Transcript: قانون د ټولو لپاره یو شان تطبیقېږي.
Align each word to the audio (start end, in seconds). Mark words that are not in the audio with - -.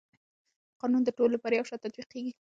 قانون 0.81 1.01
د 1.05 1.09
ټولو 1.17 1.33
لپاره 1.35 1.53
یو 1.55 1.67
شان 1.69 1.79
تطبیقېږي. 1.83 2.31